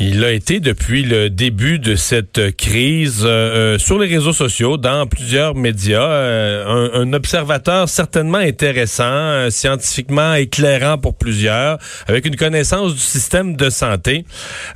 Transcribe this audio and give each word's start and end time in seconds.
Il 0.00 0.22
a 0.22 0.30
été 0.30 0.60
depuis 0.60 1.02
le 1.02 1.28
début 1.28 1.80
de 1.80 1.96
cette 1.96 2.56
crise 2.56 3.24
euh, 3.24 3.74
euh, 3.74 3.78
sur 3.78 3.98
les 3.98 4.06
réseaux 4.06 4.32
sociaux, 4.32 4.76
dans 4.76 5.08
plusieurs 5.08 5.56
médias, 5.56 6.08
euh, 6.08 6.92
un, 6.94 7.12
observateur 7.12 7.88
certainement 7.88 8.38
intéressant, 8.38 9.50
scientifiquement 9.50 10.34
éclairant 10.34 10.98
pour 10.98 11.16
plusieurs, 11.16 11.78
avec 12.06 12.26
une 12.26 12.36
connaissance 12.36 12.94
du 12.94 13.00
système 13.00 13.56
de 13.56 13.70
santé. 13.70 14.24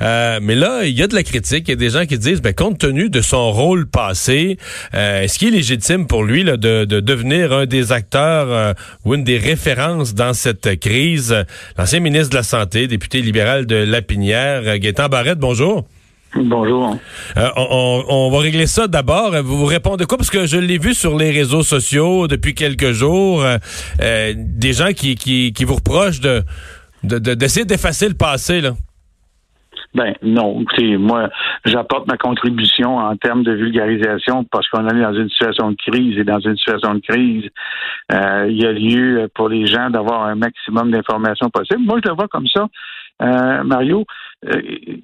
mais 0.00 0.56
là, 0.56 0.80
il 0.84 0.98
y 0.98 1.04
a 1.04 1.06
de 1.06 1.14
la 1.14 1.22
critique. 1.22 1.68
Il 1.68 1.70
y 1.70 1.74
a 1.74 1.76
des 1.76 1.90
gens 1.90 2.04
qui 2.04 2.18
disent, 2.18 2.42
ben, 2.42 2.52
compte 2.52 2.78
tenu 2.78 3.08
de 3.08 3.20
son 3.20 3.52
rôle 3.52 3.86
passé, 3.86 4.56
est-ce 4.92 5.38
qu'il 5.38 5.48
est 5.48 5.58
légitime 5.58 6.08
pour 6.08 6.24
lui 6.24 6.42
là, 6.42 6.56
de, 6.56 6.84
de, 6.84 6.98
devenir 6.98 7.52
un 7.52 7.66
des 7.66 7.92
acteurs 7.92 8.74
ou 9.04 9.14
une 9.14 9.24
des 9.24 9.38
références 9.38 10.14
dans 10.14 10.32
cette 10.32 10.80
crise? 10.80 11.36
L'ancien 11.78 12.00
ministre 12.00 12.30
de 12.30 12.36
la 12.36 12.42
Santé, 12.42 12.88
député 12.88 13.20
libéral 13.20 13.66
de 13.66 13.76
Lapinière, 13.76 14.80
Barrette, 15.12 15.38
bonjour. 15.38 15.84
Bonjour. 16.34 16.96
Euh, 17.36 17.48
on, 17.58 18.30
va 18.30 18.38
régler 18.38 18.66
ça 18.66 18.88
d'abord. 18.88 19.32
Vous, 19.44 19.58
vous 19.58 19.66
répondez 19.66 20.06
quoi? 20.06 20.16
Parce 20.16 20.30
que 20.30 20.46
je 20.46 20.56
l'ai 20.56 20.78
vu 20.78 20.94
sur 20.94 21.18
les 21.18 21.30
réseaux 21.30 21.62
sociaux 21.62 22.28
depuis 22.28 22.54
quelques 22.54 22.92
jours. 22.92 23.44
Euh, 23.44 23.58
euh, 24.00 24.32
des 24.34 24.72
gens 24.72 24.92
qui, 24.96 25.16
qui, 25.16 25.64
vous 25.66 25.74
reprochent 25.74 26.20
de 26.20 26.42
d'essayer 27.04 27.66
d'effacer 27.66 28.08
le 28.08 28.14
passé. 28.14 28.62
Là. 28.62 28.70
Ben 29.94 30.14
non, 30.22 30.62
écoutez, 30.62 30.96
moi, 30.96 31.28
j'apporte 31.66 32.06
ma 32.06 32.16
contribution 32.16 32.96
en 32.96 33.14
termes 33.16 33.42
de 33.42 33.52
vulgarisation 33.52 34.44
parce 34.44 34.66
qu'on 34.68 34.88
est 34.88 35.02
dans 35.02 35.12
une 35.12 35.28
situation 35.28 35.72
de 35.72 35.76
crise 35.76 36.16
et 36.16 36.24
dans 36.24 36.40
une 36.40 36.56
situation 36.56 36.94
de 36.94 37.00
crise, 37.00 37.50
il 38.48 38.56
y 38.58 38.64
a 38.64 38.72
lieu 38.72 39.28
pour 39.34 39.50
les 39.50 39.66
gens 39.66 39.90
d'avoir 39.90 40.22
un 40.22 40.36
maximum 40.36 40.90
d'informations 40.90 41.50
possible. 41.50 41.82
Moi, 41.84 41.98
je 42.02 42.08
le 42.08 42.14
vois 42.14 42.28
comme 42.28 42.46
ça. 42.46 42.66
Euh, 43.20 43.62
Mario, 43.62 44.04
euh, 44.44 44.60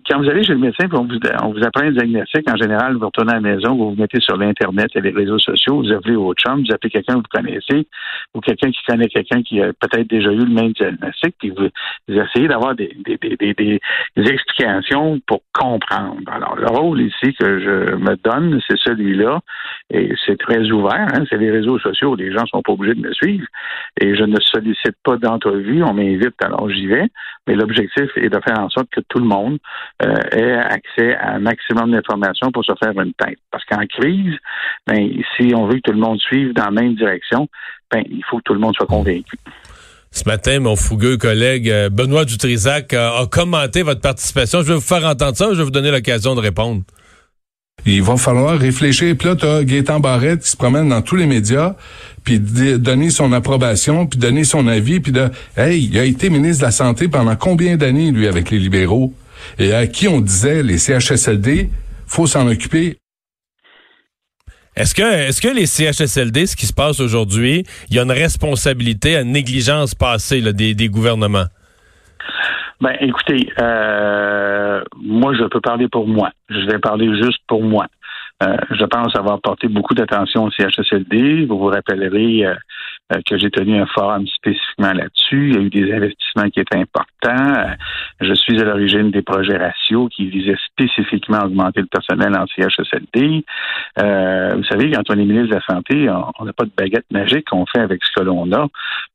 quand 0.09 0.19
vous 0.19 0.29
allez 0.29 0.43
chez 0.43 0.55
le 0.55 0.59
médecin, 0.59 0.87
on 0.93 1.05
vous, 1.05 1.19
vous 1.53 1.65
apprend 1.65 1.85
un 1.85 1.93
diagnostic, 1.93 2.51
en 2.51 2.57
général, 2.57 2.97
vous 2.97 3.07
retournez 3.07 3.33
à 3.33 3.35
la 3.37 3.41
maison, 3.41 3.77
vous 3.77 3.91
vous 3.91 3.97
mettez 4.01 4.21
sur 4.21 4.37
l'Internet 4.37 4.91
et 4.97 5.01
les 5.01 5.11
réseaux 5.11 5.39
sociaux, 5.39 5.81
vous 5.83 5.93
appelez 5.93 6.17
votre 6.17 6.43
chum, 6.43 6.65
vous 6.65 6.73
appelez 6.73 6.91
quelqu'un 6.91 7.15
que 7.15 7.19
vous 7.19 7.43
connaissez, 7.43 7.87
ou 8.35 8.41
quelqu'un 8.41 8.71
qui 8.73 8.83
connaît 8.87 9.07
quelqu'un 9.07 9.43
qui 9.43 9.63
a 9.63 9.73
peut-être 9.73 10.09
déjà 10.09 10.33
eu 10.33 10.45
le 10.45 10.53
même 10.53 10.73
diagnostic, 10.73 11.37
puis 11.39 11.51
vous, 11.51 11.69
essayez 12.09 12.49
d'avoir 12.49 12.75
des, 12.75 12.97
des, 13.05 13.17
des, 13.19 13.55
des, 13.55 13.81
explications 14.17 15.21
pour 15.27 15.43
comprendre. 15.53 16.17
Alors, 16.33 16.57
le 16.57 16.67
rôle 16.67 17.01
ici 17.01 17.33
que 17.39 17.61
je 17.61 17.95
me 17.95 18.17
donne, 18.17 18.61
c'est 18.69 18.79
celui-là, 18.79 19.39
et 19.91 20.13
c'est 20.27 20.39
très 20.39 20.69
ouvert, 20.71 21.07
hein, 21.15 21.25
c'est 21.31 21.39
les 21.39 21.53
réseaux 21.53 21.79
sociaux, 21.79 22.17
les 22.17 22.33
gens 22.33 22.45
sont 22.47 22.63
pas 22.63 22.73
obligés 22.73 22.95
de 22.95 23.07
me 23.07 23.13
suivre, 23.13 23.47
et 24.01 24.17
je 24.17 24.25
ne 24.25 24.41
sollicite 24.41 24.97
pas 25.05 25.17
d'entrevue, 25.17 25.85
on 25.85 25.95
m'invite, 25.95 26.35
alors 26.43 26.69
j'y 26.69 26.89
vais, 26.89 27.07
mais 27.47 27.55
l'objectif 27.55 27.98
et 28.17 28.29
de 28.29 28.41
faire 28.41 28.59
en 28.59 28.69
sorte 28.69 28.89
que 28.91 29.01
tout 29.09 29.19
le 29.19 29.25
monde 29.25 29.59
euh, 30.03 30.15
ait 30.33 30.53
accès 30.53 31.15
à 31.17 31.35
un 31.35 31.39
maximum 31.39 31.93
d'informations 31.93 32.51
pour 32.53 32.65
se 32.65 32.73
faire 32.83 32.99
une 33.01 33.13
tête. 33.15 33.39
Parce 33.51 33.65
qu'en 33.65 33.85
crise, 33.87 34.35
ben, 34.87 35.09
si 35.37 35.53
on 35.55 35.67
veut 35.67 35.77
que 35.77 35.91
tout 35.91 35.93
le 35.93 36.01
monde 36.01 36.19
suive 36.19 36.53
dans 36.53 36.67
la 36.67 36.71
même 36.71 36.95
direction, 36.95 37.49
ben, 37.91 38.03
il 38.09 38.23
faut 38.29 38.39
que 38.39 38.45
tout 38.45 38.55
le 38.55 38.61
monde 38.61 38.75
soit 38.75 38.87
convaincu. 38.87 39.37
Ce 40.11 40.25
matin, 40.27 40.61
mon 40.61 40.75
fougueux 40.75 41.17
collègue 41.17 41.71
euh, 41.71 41.91
Benoît 41.91 42.25
Dutrisac 42.25 42.95
a, 42.95 43.27
commenté 43.31 43.83
votre 43.83 44.01
participation. 44.01 44.63
Je 44.63 44.69
vais 44.69 44.75
vous 44.75 44.81
faire 44.81 45.05
entendre 45.05 45.37
ça, 45.37 45.49
je 45.53 45.59
vais 45.59 45.65
vous 45.65 45.71
donner 45.71 45.91
l'occasion 45.91 46.35
de 46.35 46.41
répondre. 46.41 46.83
Il 47.95 48.03
va 48.03 48.17
falloir 48.17 48.59
réfléchir. 48.59 49.17
Puis 49.17 49.29
là, 49.29 49.37
tu 49.37 49.47
as 49.47 49.65
Gaétan 49.65 50.01
Barrette 50.01 50.43
qui 50.43 50.51
se 50.51 50.57
promène 50.57 50.89
dans 50.89 51.03
tous 51.03 51.17
les 51.17 51.27
médias, 51.27 51.75
puis 52.25 52.39
donner 52.39 53.11
son 53.11 53.33
approbation, 53.33 54.07
puis 54.07 54.19
donner 54.19 54.45
son 54.45 54.67
avis, 54.67 55.01
puis 55.01 55.13
de 55.13 55.29
Hey, 55.57 55.89
il 55.91 55.99
a 55.99 56.05
été 56.05 56.31
ministre 56.31 56.61
de 56.61 56.67
la 56.67 56.73
Santé 56.73 57.09
pendant 57.09 57.37
combien 57.37 57.77
d'années, 57.77 58.11
lui, 58.11 58.27
avec 58.27 58.51
les 58.51 58.59
libéraux? 58.59 59.15
Et 59.59 59.73
à 59.73 59.87
qui 59.87 60.09
on 60.09 60.21
disait 60.21 60.63
les 60.63 60.79
CHSLD, 60.79 61.71
faut 62.07 62.27
s'en 62.27 62.47
occuper. 62.49 62.97
Est-ce 64.77 64.95
que, 64.95 65.49
les 65.49 65.67
CHSLD, 65.67 66.47
ce 66.47 66.55
qui 66.55 66.67
se 66.67 66.73
passe 66.73 67.01
aujourd'hui, 67.01 67.65
il 67.91 67.97
y 67.97 67.99
a 67.99 68.03
une 68.03 68.13
responsabilité 68.13 69.17
à 69.17 69.25
négligence 69.25 69.95
passée 69.95 70.41
des, 70.53 70.75
des 70.75 70.89
gouvernements? 70.89 71.47
Ben, 72.81 72.97
écoutez, 73.01 73.53
euh, 73.61 74.83
moi, 74.97 75.35
je 75.35 75.45
peux 75.45 75.61
parler 75.61 75.89
pour 75.89 76.07
moi. 76.07 76.31
Je 76.49 76.65
vais 76.67 76.79
parler 76.79 77.13
juste 77.23 77.41
pour 77.49 77.63
moi. 77.63 77.87
Euh, 78.41 78.57
je 78.71 78.85
pense 78.85 79.17
avoir 79.17 79.41
porté 79.41 79.67
beaucoup 79.67 79.95
d'attention 79.95 80.45
au 80.45 80.51
CHSLD. 80.51 81.47
Vous 81.47 81.59
vous 81.59 81.67
rappellerez 81.67 82.47
euh, 82.47 82.55
euh, 83.13 83.21
que 83.27 83.37
j'ai 83.37 83.51
tenu 83.51 83.81
un 83.81 83.87
forum 83.87 84.29
spécifiquement 84.29 84.93
là-dessus. 84.93 85.49
Il 85.49 85.55
y 85.55 85.59
a 85.59 85.61
eu 85.61 85.71
des 85.71 85.93
investissements 85.93 86.49
qui 86.51 86.61
étaient 86.61 86.79
importants. 86.79 87.75
je 88.21 88.35
suis 88.35 88.61
à 88.61 88.65
l'origine 88.65 89.11
des 89.11 89.23
projets 89.23 89.57
ratios 89.57 90.09
qui 90.15 90.31
visaient 90.31 90.59
spécifiquement 90.71 91.39
à 91.39 91.47
augmenter 91.47 91.81
le 91.81 91.89
personnel 91.89 92.33
en 92.37 92.47
CHSLD. 92.47 93.45
vous 93.97 94.65
savez, 94.65 94.93
quand 94.93 95.03
on 95.11 95.15
est 95.15 95.25
ministre 95.25 95.49
de 95.49 95.55
la 95.55 95.63
Santé, 95.63 96.09
on 96.39 96.45
n'a 96.45 96.53
pas 96.53 96.65
de 96.65 96.73
baguette 96.77 97.11
magique 97.11 97.49
qu'on 97.51 97.67
fait 97.67 97.81
avec 97.81 98.05
ce 98.05 98.21
que 98.21 98.25
l'on 98.25 98.53
a, 98.53 98.69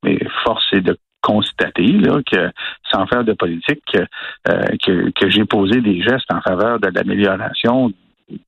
mais 0.03 0.19
force 0.43 0.65
est 0.73 0.81
de 0.81 0.97
constater 1.23 1.87
là, 1.87 2.21
que, 2.29 2.51
sans 2.91 3.07
faire 3.07 3.23
de 3.23 3.33
politique, 3.33 3.83
euh, 3.95 4.61
que, 4.85 5.09
que 5.11 5.29
j'ai 5.31 5.45
posé 5.45 5.81
des 5.81 6.01
gestes 6.01 6.31
en 6.31 6.41
faveur 6.41 6.79
de 6.79 6.89
l'amélioration 6.93 7.91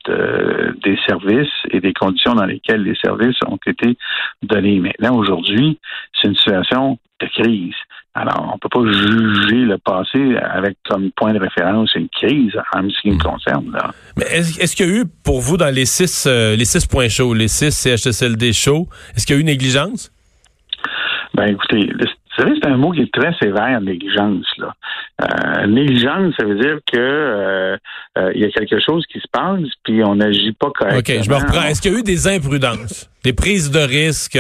de, 0.08 0.78
des 0.84 0.98
services 1.08 1.54
et 1.72 1.80
des 1.80 1.94
conditions 1.94 2.34
dans 2.34 2.46
lesquelles 2.46 2.84
les 2.84 2.96
services 2.96 3.38
ont 3.48 3.60
été 3.66 3.98
donnés. 4.44 4.80
Maintenant, 4.80 5.18
aujourd'hui, 5.18 5.80
c'est 6.14 6.28
une 6.28 6.36
situation 6.36 7.00
de 7.22 7.28
crise. 7.28 7.76
Alors, 8.14 8.54
on 8.54 8.58
peut 8.58 8.70
pas 8.70 8.90
juger 8.92 9.66
le 9.66 9.78
passé 9.78 10.38
avec 10.38 10.78
comme 10.90 11.12
point 11.12 11.34
de 11.34 11.40
référence 11.40 11.94
une 11.96 12.08
crise 12.10 12.54
en 12.74 12.90
ce 12.90 13.02
qui 13.02 13.12
me 13.12 13.16
hmm. 13.16 13.22
concerne. 13.22 13.72
Là. 13.72 13.92
Mais 14.16 14.24
est-ce, 14.32 14.76
qu'il 14.76 14.86
y 14.86 14.90
a 14.90 15.02
eu 15.02 15.06
pour 15.24 15.42
vous 15.42 15.58
dans 15.58 15.74
les 15.74 15.86
six 15.86 16.26
euh, 16.26 16.56
les 16.56 16.64
six 16.64 16.88
points 16.88 17.10
chauds, 17.10 17.34
les 17.34 17.50
six 17.50 17.72
CHSLD 17.72 18.54
chauds, 18.54 18.88
est-ce 19.16 19.26
qu'il 19.26 19.36
y 19.36 19.40
a 19.40 19.42
eu 19.42 19.46
négligence? 19.46 20.12
Ben 21.34 21.48
écoutez, 21.48 21.90
vous 22.36 22.44
savez, 22.44 22.56
c'est 22.62 22.68
un 22.68 22.78
mot 22.78 22.92
qui 22.92 23.02
est 23.02 23.14
très 23.14 23.34
sévère, 23.42 23.80
négligence. 23.82 24.46
Là. 24.58 24.76
Euh, 25.22 25.68
négligence, 25.68 26.34
ça 26.38 26.46
veut 26.46 26.60
dire 26.60 26.80
que 26.92 26.98
euh, 26.98 27.78
euh, 28.18 28.32
il 28.36 28.42
y 28.42 28.46
a 28.46 28.50
quelque 28.50 28.80
chose 28.86 29.06
qui 29.12 29.20
se 29.20 29.28
passe, 29.32 29.62
puis 29.84 30.04
on 30.04 30.16
n'agit 30.16 30.52
pas 30.52 30.70
correctement. 30.72 31.20
OK, 31.20 31.24
je 31.24 31.30
me 31.30 31.36
reprends. 31.36 31.64
Est-ce 31.64 31.82
qu'il 31.82 31.94
y 31.94 31.96
a 31.96 32.00
eu 32.00 32.04
des 32.04 32.28
imprudences, 32.28 33.10
des 33.24 33.32
prises 33.32 33.72
de 33.72 33.80
risques 33.80 34.38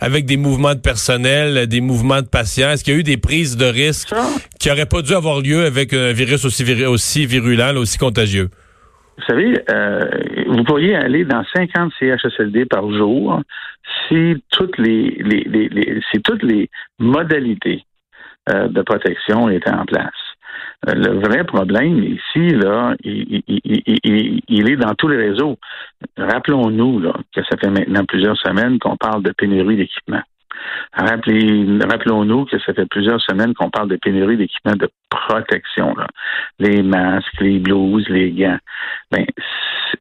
avec 0.00 0.26
des 0.26 0.36
mouvements 0.36 0.74
de 0.74 0.80
personnel, 0.80 1.66
des 1.66 1.80
mouvements 1.80 2.20
de 2.20 2.28
patients? 2.28 2.70
Est-ce 2.70 2.84
qu'il 2.84 2.92
y 2.92 2.96
a 2.96 3.00
eu 3.00 3.04
des 3.04 3.16
prises 3.16 3.56
de 3.56 3.66
risques 3.66 4.12
qui 4.60 4.68
n'auraient 4.68 4.86
pas 4.86 5.00
dû 5.00 5.14
avoir 5.14 5.40
lieu 5.40 5.64
avec 5.64 5.94
un 5.94 6.12
virus 6.12 6.44
aussi, 6.44 6.84
aussi 6.84 7.24
virulent, 7.24 7.76
aussi 7.76 7.96
contagieux? 7.96 8.50
Vous 9.18 9.24
savez, 9.24 9.54
vous 10.46 10.64
pourriez 10.64 10.96
aller 10.96 11.24
dans 11.24 11.44
50 11.54 11.92
CHSLD 11.98 12.64
par 12.64 12.90
jour 12.90 13.42
si 14.08 14.42
toutes 14.50 14.78
les, 14.78 15.10
les, 15.22 15.44
les, 15.44 16.00
si 16.10 16.20
toutes 16.22 16.42
les 16.42 16.70
modalités 16.98 17.84
euh, 18.48 18.66
de 18.66 18.82
protection 18.82 19.48
étaient 19.48 19.70
en 19.70 19.84
place. 19.84 20.10
Euh, 20.88 20.94
le 20.94 21.20
vrai 21.20 21.44
problème 21.44 22.02
ici, 22.02 22.48
là, 22.48 22.96
il, 23.04 23.42
il, 23.46 24.40
il, 24.48 24.70
est 24.70 24.76
dans 24.76 24.94
tous 24.94 25.06
les 25.06 25.16
réseaux. 25.16 25.58
Rappelons-nous 26.16 26.98
là, 26.98 27.14
que 27.32 27.40
ça 27.44 27.56
fait 27.56 27.70
maintenant 27.70 28.04
plusieurs 28.04 28.36
semaines 28.36 28.80
qu'on 28.80 28.96
parle 28.96 29.22
de 29.22 29.30
pénurie 29.30 29.76
d'équipement. 29.76 30.22
Rappelons-nous 30.94 32.44
que 32.46 32.58
ça 32.58 32.74
fait 32.74 32.86
plusieurs 32.86 33.20
semaines 33.20 33.54
qu'on 33.54 33.70
parle 33.70 33.88
de 33.88 33.96
pénurie 33.96 34.36
d'équipements 34.36 34.76
de 34.76 34.90
protection. 35.10 35.94
Les 36.58 36.82
masques, 36.82 37.40
les 37.40 37.58
blouses, 37.58 38.08
les 38.08 38.30
gants. 38.32 38.58
Ben, 39.10 39.24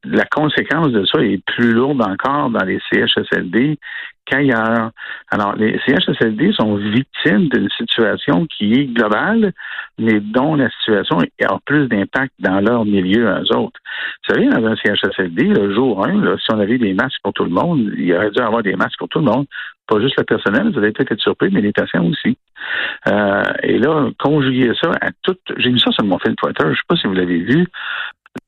la 0.04 0.26
conséquence 0.26 0.90
de 0.90 1.06
ça 1.06 1.22
est 1.22 1.44
plus 1.46 1.72
lourde 1.72 2.02
encore 2.02 2.50
dans 2.50 2.64
les 2.66 2.80
CHSLD 2.92 3.78
qu'ailleurs. 4.26 4.92
Alors, 5.30 5.56
les 5.56 5.80
CHSLD 5.86 6.54
sont 6.54 6.76
victimes 6.76 7.50
d'une 7.50 7.70
situation 7.78 8.46
qui 8.46 8.74
est 8.74 8.86
globale, 8.86 9.54
mais 9.98 10.20
dont 10.20 10.56
la 10.56 10.70
situation 10.70 11.20
a 11.20 11.60
plus 11.66 11.88
d'impact 11.88 12.34
dans 12.40 12.60
leur 12.60 12.86
milieu 12.86 13.30
à 13.30 13.42
eux 13.42 13.56
autres. 13.56 13.80
Vous 14.28 14.36
savez, 14.36 14.48
dans 14.48 14.66
un 14.66 14.76
CHSLD, 14.76 15.44
le 15.46 15.74
jour 15.74 16.06
1, 16.06 16.38
si 16.38 16.54
on 16.54 16.60
avait 16.60 16.78
des 16.78 16.94
masques 16.94 17.20
pour 17.24 17.34
tout 17.34 17.44
le 17.44 17.52
monde, 17.52 17.92
il 17.98 18.14
aurait 18.14 18.32
dû 18.32 18.42
avoir 18.42 18.64
des 18.64 18.76
masques 18.76 19.00
pour 19.00 19.10
tout 19.10 19.20
le 19.20 19.26
monde. 19.26 19.46
Pas 19.88 20.00
juste 20.00 20.18
le 20.18 20.24
personnel, 20.24 20.72
vous 20.72 20.80
allez 20.80 20.92
peut-être 20.92 21.12
être 21.12 21.22
surpris, 21.22 21.50
mais 21.52 21.62
les 21.62 21.74
patients 21.74 22.06
aussi. 22.06 22.38
Euh, 23.08 23.44
et 23.64 23.78
là, 23.78 24.10
conjuguer 24.20 24.72
ça 24.80 24.92
à 25.02 25.10
tout. 25.24 25.36
J'ai 25.58 25.72
mis 25.72 25.80
ça 25.80 25.92
sur 25.92 26.06
mon 26.06 26.20
fil 26.20 26.36
Twitter, 26.36 26.64
je 26.64 26.70
ne 26.70 26.76
sais 26.76 26.82
pas 26.88 26.96
si 26.96 27.08
vous 27.08 27.14
l'avez 27.14 27.40
vu. 27.40 27.68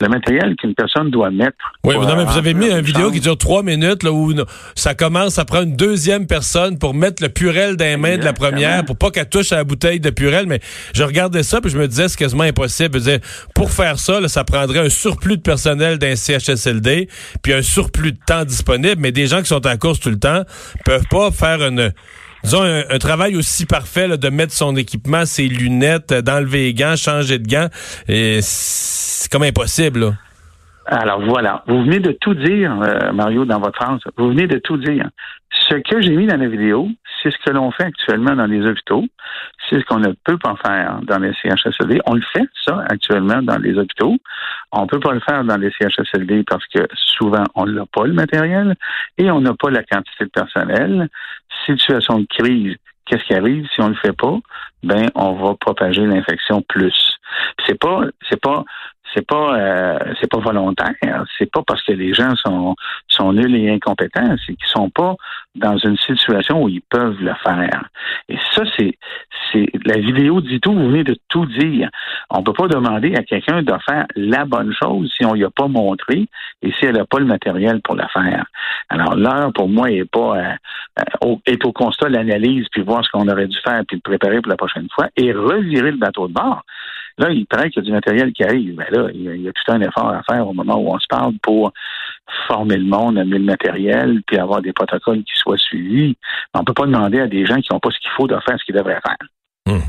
Le 0.01 0.09
matériel 0.09 0.55
qu'une 0.55 0.73
personne 0.75 1.09
doit 1.09 1.31
mettre. 1.31 1.57
Oui, 1.83 1.95
non, 1.95 2.15
mais 2.15 2.25
vous 2.25 2.37
avez 2.37 2.53
mis 2.53 2.69
une 2.69 2.81
vidéo 2.81 3.11
qui 3.11 3.19
dure 3.19 3.37
trois 3.37 3.63
minutes 3.63 4.03
là, 4.03 4.11
où 4.11 4.33
ça 4.75 4.95
commence 4.95 5.39
à 5.39 5.45
prendre 5.45 5.63
une 5.63 5.75
deuxième 5.75 6.27
personne 6.27 6.77
pour 6.77 6.93
mettre 6.93 7.23
le 7.23 7.29
purel 7.29 7.77
dans 7.77 7.85
les 7.85 7.97
mains 7.97 8.17
de 8.17 8.23
la 8.23 8.33
première 8.33 8.83
pour 8.85 8.97
pas 8.97 9.11
qu'elle 9.11 9.29
touche 9.29 9.51
à 9.51 9.57
la 9.57 9.63
bouteille 9.63 9.99
de 9.99 10.09
purel. 10.09 10.45
Mais 10.47 10.59
je 10.93 11.03
regardais 11.03 11.43
ça 11.43 11.61
puis 11.61 11.69
je 11.69 11.77
me 11.77 11.87
disais 11.87 12.07
c'est 12.07 12.17
quasiment 12.17 12.43
impossible. 12.43 12.95
Je 12.95 12.99
disais, 12.99 13.21
pour 13.55 13.71
faire 13.71 13.99
ça, 13.99 14.19
là, 14.19 14.27
ça 14.27 14.43
prendrait 14.43 14.79
un 14.79 14.89
surplus 14.89 15.37
de 15.37 15.41
personnel 15.41 15.97
d'un 15.97 16.15
CHSLD 16.15 17.07
puis 17.41 17.53
un 17.53 17.61
surplus 17.61 18.13
de 18.13 18.19
temps 18.25 18.45
disponible. 18.45 18.97
Mais 18.99 19.11
des 19.11 19.27
gens 19.27 19.39
qui 19.39 19.47
sont 19.47 19.65
en 19.65 19.77
course 19.77 19.99
tout 19.99 20.09
le 20.09 20.19
temps 20.19 20.43
peuvent 20.85 21.07
pas 21.09 21.31
faire 21.31 21.61
une 21.65 21.93
disons, 22.43 22.63
un, 22.63 22.97
travail 22.99 23.35
aussi 23.35 23.65
parfait 23.65 24.17
de 24.17 24.29
mettre 24.29 24.53
son 24.53 24.75
équipement, 24.75 25.25
ses 25.25 25.47
lunettes, 25.47 26.13
d'enlever 26.13 26.63
les 26.63 26.73
gants, 26.73 26.95
changer 26.95 27.39
de 27.39 27.47
gants. 27.47 27.67
C'est 28.07 29.31
comme 29.31 29.43
impossible. 29.43 30.17
Alors 30.85 31.21
voilà, 31.21 31.63
vous 31.67 31.83
venez 31.83 31.99
de 31.99 32.11
tout 32.19 32.33
dire, 32.33 32.77
euh, 32.81 33.13
Mario, 33.13 33.45
dans 33.45 33.59
votre 33.59 33.81
phrase. 33.81 33.99
Vous 34.17 34.29
venez 34.29 34.47
de 34.47 34.59
tout 34.59 34.77
dire. 34.77 35.09
Ce 35.69 35.75
que 35.75 36.01
j'ai 36.01 36.15
mis 36.15 36.27
dans 36.27 36.37
la 36.37 36.47
vidéo, 36.47 36.89
c'est 37.21 37.31
ce 37.31 37.37
que 37.45 37.51
l'on 37.51 37.71
fait 37.71 37.83
actuellement 37.83 38.35
dans 38.35 38.45
les 38.45 38.65
hôpitaux. 38.65 39.05
C'est 39.69 39.79
ce 39.79 39.85
qu'on 39.85 39.99
ne 39.99 40.13
peut 40.25 40.37
pas 40.37 40.55
faire 40.65 40.99
dans 41.03 41.19
les 41.19 41.31
CHSLD. 41.41 41.99
On 42.05 42.15
le 42.15 42.23
fait, 42.33 42.47
ça, 42.65 42.83
actuellement, 42.89 43.41
dans 43.41 43.57
les 43.57 43.77
hôpitaux. 43.77 44.17
On 44.71 44.81
ne 44.81 44.87
peut 44.87 44.99
pas 44.99 45.13
le 45.13 45.21
faire 45.21 45.43
dans 45.43 45.57
les 45.57 45.71
CHSLD 45.71 46.43
parce 46.43 46.65
que 46.67 46.85
souvent, 46.95 47.43
on 47.55 47.65
n'a 47.65 47.85
pas 47.85 48.05
le 48.05 48.13
matériel 48.13 48.75
et 49.17 49.31
on 49.31 49.39
n'a 49.41 49.53
pas 49.53 49.69
la 49.69 49.83
quantité 49.83 50.25
de 50.25 50.29
personnel. 50.29 51.09
Situation 51.65 52.19
de 52.19 52.27
crise, 52.27 52.75
qu'est-ce 53.05 53.23
qui 53.23 53.33
arrive? 53.33 53.65
Si 53.73 53.81
on 53.81 53.85
ne 53.85 53.93
le 53.93 53.99
fait 53.99 54.17
pas? 54.17 54.37
Ben, 54.83 55.07
on 55.15 55.33
va 55.33 55.55
propager 55.55 56.05
l'infection 56.05 56.61
plus. 56.67 57.13
C'est 57.65 57.79
pas, 57.79 58.01
c'est 58.29 58.41
pas 58.41 58.65
c'est 59.13 59.25
pas 59.25 59.57
euh, 59.57 59.99
c'est 60.19 60.29
pas 60.29 60.39
volontaire, 60.39 61.25
c'est 61.37 61.51
pas 61.51 61.61
parce 61.65 61.81
que 61.83 61.93
les 61.93 62.13
gens 62.13 62.35
sont 62.35 62.75
sont 63.07 63.33
nuls 63.33 63.55
et 63.55 63.69
incompétents, 63.69 64.35
c'est 64.45 64.55
qu'ils 64.55 64.67
sont 64.67 64.89
pas 64.89 65.15
dans 65.55 65.77
une 65.77 65.97
situation 65.97 66.63
où 66.63 66.69
ils 66.69 66.81
peuvent 66.81 67.21
le 67.21 67.33
faire. 67.43 67.89
Et 68.29 68.37
ça 68.53 68.63
c'est 68.77 68.97
c'est 69.51 69.67
la 69.85 69.97
vidéo 69.97 70.41
dit 70.41 70.59
tout, 70.59 70.73
vous 70.73 70.87
venez 70.89 71.03
de 71.03 71.15
tout 71.29 71.45
dire. 71.45 71.89
On 72.29 72.41
peut 72.43 72.53
pas 72.53 72.67
demander 72.67 73.15
à 73.15 73.23
quelqu'un 73.23 73.61
de 73.61 73.73
faire 73.85 74.05
la 74.15 74.45
bonne 74.45 74.73
chose 74.73 75.11
si 75.15 75.25
on 75.25 75.35
y 75.35 75.43
a 75.43 75.51
pas 75.51 75.67
montré 75.67 76.27
et 76.61 76.71
si 76.71 76.85
elle 76.85 76.95
n'a 76.95 77.05
pas 77.05 77.19
le 77.19 77.25
matériel 77.25 77.81
pour 77.81 77.95
le 77.95 78.05
faire. 78.13 78.45
Alors 78.89 79.15
l'heure 79.15 79.51
pour 79.53 79.69
moi 79.69 79.91
est 79.91 80.09
pas 80.09 80.37
euh, 80.37 80.53
euh, 81.23 81.35
est 81.45 81.63
au 81.65 81.71
constat 81.71 82.09
l'analyse 82.09 82.67
puis 82.71 82.81
voir 82.81 83.03
ce 83.05 83.09
qu'on 83.11 83.27
aurait 83.27 83.47
dû 83.47 83.57
faire 83.63 83.81
puis 83.87 83.97
le 83.97 84.01
préparer 84.01 84.41
pour 84.41 84.49
la 84.49 84.57
prochaine 84.57 84.87
fois 84.93 85.07
et 85.17 85.31
revirer 85.31 85.91
le 85.91 85.97
bateau 85.97 86.27
de 86.27 86.33
bord. 86.33 86.63
Là, 87.17 87.29
il 87.29 87.45
paraît 87.45 87.69
qu'il 87.69 87.83
y 87.83 87.85
a 87.85 87.87
du 87.87 87.91
matériel 87.91 88.33
qui 88.33 88.43
arrive. 88.43 88.75
Mais 88.75 88.89
là, 88.89 89.09
il 89.13 89.41
y, 89.41 89.47
a, 89.47 89.51
tout 89.51 89.71
un 89.71 89.81
effort 89.81 90.09
à 90.09 90.23
faire 90.23 90.47
au 90.47 90.53
moment 90.53 90.77
où 90.77 90.93
on 90.93 90.99
se 90.99 91.07
parle 91.07 91.33
pour 91.41 91.71
former 92.47 92.77
le 92.77 92.85
monde, 92.85 93.17
amener 93.17 93.37
le 93.37 93.45
matériel, 93.45 94.21
puis 94.25 94.37
avoir 94.37 94.61
des 94.61 94.73
protocoles 94.73 95.23
qui 95.23 95.33
soient 95.35 95.57
suivis. 95.57 96.15
On 96.53 96.59
ne 96.59 96.65
peut 96.65 96.73
pas 96.73 96.85
demander 96.85 97.19
à 97.19 97.27
des 97.27 97.45
gens 97.45 97.57
qui 97.57 97.71
n'ont 97.71 97.79
pas 97.79 97.91
ce 97.91 97.99
qu'il 97.99 98.11
faut 98.11 98.27
de 98.27 98.37
faire 98.45 98.57
ce 98.59 98.65
qu'ils 98.65 98.75
devraient 98.75 99.01
faire. 99.05 99.17
Hum. 99.67 99.81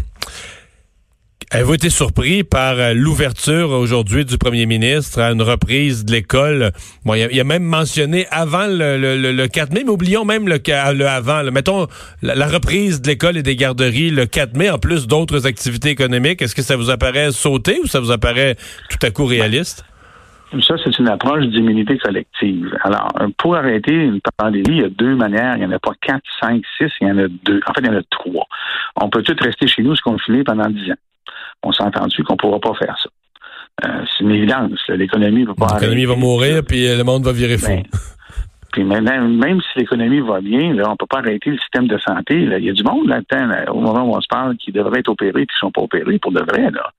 Avez-vous 1.55 1.75
été 1.75 1.89
surpris 1.89 2.43
par 2.43 2.81
euh, 2.81 2.95
l'ouverture 2.95 3.71
aujourd'hui 3.71 4.25
du 4.25 4.39
premier 4.39 4.67
ministre 4.67 5.21
à 5.21 5.31
une 5.31 5.41
reprise 5.41 6.05
de 6.05 6.11
l'école? 6.11 6.73
Bon, 7.05 7.15
il 7.15 7.41
a, 7.41 7.45
même 7.45 7.63
mentionné 7.63 8.27
avant 8.33 8.67
le, 8.67 9.47
4 9.47 9.73
mai, 9.73 9.83
mais 9.85 9.91
oublions 9.93 10.25
même 10.25 10.49
le, 10.49 10.57
le 10.57 11.07
avant. 11.07 11.45
Mettons 11.53 11.87
la, 12.23 12.49
reprise 12.49 13.01
de 13.01 13.07
l'école 13.07 13.37
et 13.37 13.45
des 13.45 13.55
garderies 13.55 14.11
le 14.11 14.27
4 14.27 14.57
mai, 14.57 14.69
en 14.69 14.81
plus 14.81 15.07
d'autres 15.07 15.47
activités 15.47 15.91
économiques. 15.91 16.43
Est-ce 16.43 16.57
que 16.57 16.63
ça 16.63 16.75
vous 16.75 16.91
apparaît 16.91 17.31
sauté 17.31 17.79
ou 17.85 17.87
ça 17.87 18.01
vous 18.01 18.11
apparaît 18.11 18.57
tout 18.91 19.07
à 19.07 19.13
coup 19.13 19.25
réaliste? 19.25 19.85
Ça, 20.61 20.75
c'est 20.83 20.99
une 20.99 21.09
approche 21.09 21.45
d'immunité 21.47 21.99
collective. 21.99 22.77
Alors, 22.83 23.13
pour 23.39 23.55
arrêter 23.55 23.95
une 23.95 24.21
pandémie, 24.37 24.65
il 24.67 24.81
y 24.81 24.85
a 24.85 24.89
deux 24.89 25.15
manières. 25.15 25.55
Il 25.55 25.61
n'y 25.61 25.67
en 25.67 25.77
a 25.77 25.79
pas 25.79 25.93
quatre, 26.01 26.25
cinq, 26.41 26.65
six, 26.77 26.91
il 27.01 27.07
y 27.07 27.13
en 27.13 27.19
a 27.19 27.29
deux. 27.29 27.61
En 27.69 27.73
fait, 27.75 27.81
il 27.83 27.87
y 27.87 27.91
en 27.91 27.97
a 27.97 28.03
trois. 28.11 28.47
On 28.97 29.09
peut 29.09 29.23
tout 29.23 29.37
rester 29.41 29.69
chez 29.69 29.85
nous 29.85 29.95
se 29.95 30.03
confiner 30.03 30.43
pendant 30.43 30.69
dix 30.69 30.91
ans 30.91 30.97
on 31.63 31.73
s'est 31.73 31.83
entendu 31.83 32.23
qu'on 32.25 32.35
ne 32.35 32.39
pourra 32.39 32.61
pas 32.61 32.75
faire 32.75 32.97
ça. 33.03 33.09
Euh, 33.85 34.05
c'est 34.07 34.25
une 34.25 34.31
évidence. 34.31 34.79
L'économie 34.89 35.45
va 35.45 35.55
pas 35.55 35.75
L'économie 35.75 36.05
va 36.05 36.17
mourir, 36.17 36.63
puis 36.67 36.87
euh, 36.87 36.97
le 36.97 37.05
monde 37.05 37.25
va 37.25 37.33
virer 37.33 37.59
fou. 37.59 37.69
Ben, 37.69 37.83
puis 38.75 38.83
maintenant, 38.83 39.29
même 39.29 39.61
si 39.61 39.79
l'économie 39.79 40.19
va 40.19 40.41
bien, 40.41 40.75
là, 40.75 40.91
on 40.91 40.97
peut 40.97 41.07
pas 41.07 41.19
arrêter 41.19 41.51
le 41.51 41.59
système 41.59 41.87
de 41.87 41.97
santé. 41.99 42.35
Il 42.35 42.65
y 42.65 42.71
a 42.71 42.73
du 42.73 42.83
monde 42.83 43.07
là-dedans, 43.07 43.73
au 43.73 43.81
moment 43.81 44.03
où 44.03 44.17
on 44.17 44.21
se 44.21 44.27
parle, 44.27 44.57
qui 44.57 44.73
devrait 44.73 44.99
être 44.99 45.11
opéré 45.11 45.33
puis 45.33 45.47
qui 45.47 45.59
sont 45.61 45.71
pas 45.71 45.83
opérés 45.83 46.19
pour 46.19 46.33
de 46.33 46.41
vrai. 46.41 46.73
Là. 46.73 46.91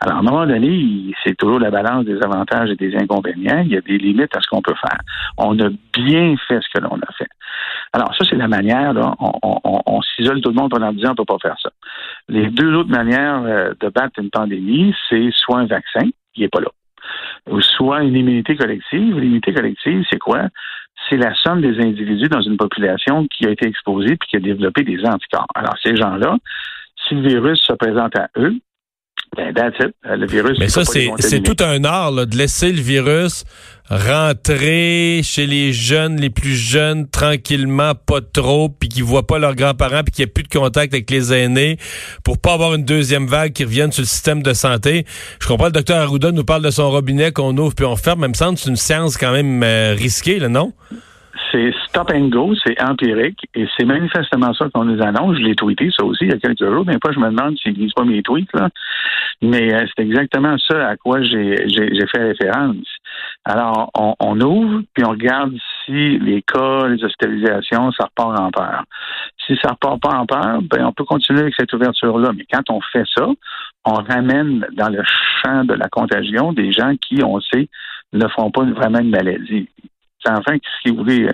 Alors, 0.00 0.16
à 0.16 0.18
un 0.20 0.22
moment 0.22 0.46
donné, 0.46 1.12
c'est 1.22 1.36
toujours 1.36 1.58
la 1.58 1.70
balance 1.70 2.06
des 2.06 2.18
avantages 2.22 2.70
et 2.70 2.76
des 2.76 2.96
inconvénients. 2.96 3.62
Il 3.62 3.72
y 3.72 3.76
a 3.76 3.82
des 3.82 3.98
limites 3.98 4.34
à 4.34 4.40
ce 4.40 4.46
qu'on 4.48 4.62
peut 4.62 4.74
faire. 4.80 4.98
On 5.36 5.58
a 5.58 5.68
bien 5.92 6.34
fait 6.48 6.60
ce 6.62 6.78
que 6.78 6.82
l'on 6.82 6.96
a 6.96 7.12
fait. 7.18 7.28
Alors, 7.92 8.14
ça, 8.16 8.24
c'est 8.28 8.36
la 8.36 8.48
manière, 8.48 8.94
là, 8.94 9.14
on, 9.20 10.00
s'isole 10.16 10.40
tout 10.40 10.50
le 10.50 10.54
monde 10.54 10.70
pendant 10.70 10.92
10 10.92 11.04
ans, 11.04 11.08
on 11.08 11.10
ne 11.10 11.16
peut 11.16 11.24
pas 11.24 11.38
faire 11.42 11.56
ça. 11.62 11.70
Les 12.28 12.48
deux 12.48 12.74
autres 12.74 12.90
manières 12.90 13.42
euh, 13.44 13.72
de 13.80 13.88
battre 13.88 14.20
une 14.20 14.30
pandémie, 14.30 14.94
c'est 15.08 15.30
soit 15.32 15.60
un 15.60 15.66
vaccin, 15.66 16.08
qui 16.34 16.42
n'est 16.42 16.48
pas 16.48 16.60
là, 16.60 16.68
ou 17.50 17.60
soit 17.60 18.02
une 18.02 18.14
immunité 18.14 18.56
collective. 18.56 19.18
L'immunité 19.18 19.54
collective, 19.54 20.04
c'est 20.10 20.18
quoi? 20.18 20.48
C'est 21.08 21.16
la 21.16 21.34
somme 21.34 21.62
des 21.62 21.80
individus 21.80 22.28
dans 22.28 22.42
une 22.42 22.56
population 22.56 23.26
qui 23.28 23.46
a 23.46 23.50
été 23.50 23.66
exposée 23.66 24.16
puis 24.16 24.28
qui 24.28 24.36
a 24.36 24.40
développé 24.40 24.82
des 24.82 25.02
anticorps. 25.04 25.46
Alors, 25.54 25.74
ces 25.82 25.96
gens-là, 25.96 26.36
si 27.06 27.14
le 27.14 27.28
virus 27.28 27.60
se 27.60 27.72
présente 27.72 28.16
à 28.16 28.28
eux, 28.36 28.56
ben, 29.36 29.54
that's 29.54 29.76
it. 29.80 29.94
Le 30.04 30.26
virus. 30.26 30.58
Mais 30.58 30.68
ça, 30.68 30.82
c'est 30.84 31.40
tout 31.40 31.56
un 31.62 31.84
art 31.84 32.10
là, 32.10 32.26
de 32.26 32.36
laisser 32.36 32.72
le 32.72 32.80
virus 32.80 33.44
rentrer 33.90 35.22
chez 35.22 35.46
les 35.46 35.72
jeunes, 35.72 36.20
les 36.20 36.30
plus 36.30 36.54
jeunes, 36.54 37.08
tranquillement, 37.08 37.94
pas 37.94 38.20
trop, 38.20 38.68
puis 38.68 38.88
qui 38.88 39.00
voient 39.00 39.26
pas 39.26 39.38
leurs 39.38 39.54
grands-parents, 39.54 40.02
puis 40.04 40.12
qu'il 40.12 40.24
n'y 40.24 40.30
a 40.30 40.32
plus 40.32 40.42
de 40.42 40.48
contact 40.48 40.92
avec 40.92 41.10
les 41.10 41.32
aînés, 41.32 41.78
pour 42.22 42.38
pas 42.38 42.52
avoir 42.52 42.74
une 42.74 42.84
deuxième 42.84 43.26
vague 43.26 43.52
qui 43.52 43.64
revienne 43.64 43.90
sur 43.90 44.02
le 44.02 44.06
système 44.06 44.42
de 44.42 44.52
santé. 44.52 45.06
Je 45.40 45.46
comprends, 45.46 45.66
le 45.66 45.72
docteur 45.72 45.98
Arruda 45.98 46.32
nous 46.32 46.44
parle 46.44 46.62
de 46.62 46.70
son 46.70 46.90
robinet 46.90 47.32
qu'on 47.32 47.56
ouvre 47.56 47.74
puis 47.74 47.86
on 47.86 47.96
ferme, 47.96 48.20
mais 48.20 48.28
me 48.28 48.34
semble 48.34 48.58
c'est 48.58 48.68
une 48.68 48.76
séance 48.76 49.16
quand 49.16 49.32
même 49.32 49.62
euh, 49.62 49.94
risquée, 49.94 50.38
là, 50.38 50.48
non? 50.48 50.72
C'est 51.50 51.72
stop 51.86 52.10
and 52.14 52.28
go, 52.28 52.54
c'est 52.64 52.80
empirique, 52.82 53.48
et 53.54 53.66
c'est 53.76 53.84
manifestement 53.84 54.52
ça 54.54 54.68
qu'on 54.72 54.84
nous 54.84 55.02
annonce. 55.02 55.36
Je 55.36 55.42
l'ai 55.42 55.54
tweeté, 55.54 55.90
ça 55.96 56.04
aussi, 56.04 56.24
il 56.24 56.30
y 56.30 56.34
a 56.34 56.38
quelques 56.38 56.64
jours. 56.64 56.84
Des 56.84 56.98
fois, 57.02 57.12
je 57.12 57.18
me 57.18 57.30
demande 57.30 57.56
s'ils 57.58 57.74
lisent 57.74 57.92
pas 57.92 58.04
mes 58.04 58.22
tweets, 58.22 58.52
là. 58.54 58.68
Mais 59.40 59.72
euh, 59.72 59.86
c'est 59.86 60.02
exactement 60.02 60.56
ça 60.58 60.88
à 60.88 60.96
quoi 60.96 61.22
j'ai 61.22 61.56
fait 62.12 62.22
référence. 62.22 62.86
Alors, 63.44 63.90
on, 63.94 64.40
ouvre, 64.40 64.82
puis 64.94 65.04
on 65.04 65.10
regarde 65.10 65.54
si 65.84 66.18
les 66.18 66.42
cas, 66.42 66.88
les 66.88 67.02
hospitalisations, 67.02 67.92
ça 67.92 68.04
repart 68.06 68.38
en 68.38 68.50
peur. 68.50 68.84
Si 69.46 69.56
ça 69.62 69.70
repart 69.70 70.00
pas 70.00 70.18
en 70.18 70.26
peur, 70.26 70.60
ben 70.62 70.86
on 70.86 70.92
peut 70.92 71.04
continuer 71.04 71.40
avec 71.40 71.54
cette 71.58 71.72
ouverture-là. 71.72 72.32
Mais 72.36 72.44
quand 72.52 72.68
on 72.70 72.80
fait 72.92 73.06
ça, 73.16 73.26
on 73.84 73.94
ramène 73.94 74.66
dans 74.72 74.88
le 74.88 75.02
champ 75.42 75.64
de 75.64 75.74
la 75.74 75.88
contagion 75.88 76.52
des 76.52 76.72
gens 76.72 76.94
qui, 76.96 77.22
on 77.22 77.40
sait, 77.40 77.68
ne 78.12 78.26
font 78.28 78.50
pas 78.50 78.64
vraiment 78.64 78.98
une 78.98 79.10
maladie 79.10 79.68
euh, 80.26 81.30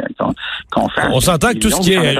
qu'on 0.71 0.88
fasse. 0.88 1.11
On 1.12 1.21
s'entend 1.21 1.53
que 1.53 1.59
tout 1.59 1.71
ce 1.71 1.81
qui 1.81 1.93
est 1.95 2.17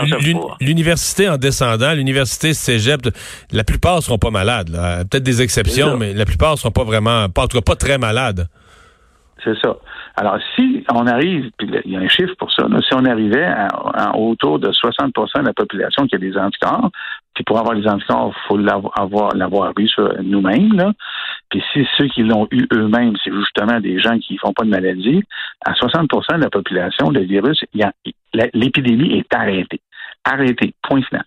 l'université 0.61 1.29
en 1.29 1.37
descendant, 1.37 1.93
l'université 1.93 2.55
cégep, 2.55 3.09
la 3.53 3.65
plupart 3.65 4.03
seront 4.03 4.19
pas 4.19 4.31
malades. 4.31 4.71
Peut-être 5.11 5.23
des 5.23 5.43
exceptions, 5.43 5.97
mais 5.97 6.15
la 6.15 6.25
plupart 6.25 6.59
seront 6.59 6.73
pas 6.73 6.85
vraiment, 6.85 7.29
pas, 7.29 7.43
en 7.43 7.49
tout 7.49 7.59
cas 7.59 7.63
pas 7.63 7.77
très 7.77 7.99
malades. 7.99 8.49
C'est 9.43 9.59
ça. 9.61 9.77
Alors, 10.17 10.39
si 10.55 10.85
on 10.93 11.07
arrive, 11.09 11.51
puis 11.59 11.69
il 11.85 11.93
y 11.93 11.97
a 11.97 12.01
un 12.01 12.09
chiffre 12.09 12.35
pour 12.39 12.53
ça, 12.53 12.67
si 12.87 12.95
on 12.95 13.05
arrivait 13.05 13.45
à, 13.45 14.17
autour 14.17 14.61
de 14.61 14.71
60% 14.71 15.41
de 15.41 15.47
la 15.47 15.53
population 15.53 16.07
qui 16.07 16.15
a 16.15 16.19
des 16.19 16.37
anticorps, 16.37 16.91
puis 17.35 17.43
pour 17.43 17.59
avoir 17.59 17.75
des 17.75 17.87
anticorps, 17.89 18.33
il 18.33 18.47
faut 18.47 18.57
l'avoir, 18.57 19.35
l'avoir 19.35 19.73
eu 19.77 19.89
nous-mêmes, 20.23 20.93
Puis 21.51 21.63
si 21.73 21.85
ceux 21.99 22.07
qui 22.07 22.23
l'ont 22.23 22.47
eu 22.53 22.65
eux-mêmes, 22.73 23.15
c'est 23.25 23.33
justement 23.33 23.81
des 23.81 23.99
gens 23.99 24.17
qui 24.19 24.37
font 24.39 24.53
pas 24.53 24.65
de 24.65 24.71
maladie, 24.71 25.25
à 25.67 25.73
60% 25.73 26.37
de 26.37 26.43
la 26.43 26.51
population, 26.51 27.11
le 27.11 27.21
virus, 27.21 27.65
l'épidémie 28.55 29.19
est 29.19 29.35
arrêtée. 29.35 29.81
Arrêtée. 30.25 30.75
Point 30.83 31.03
final. 31.03 31.25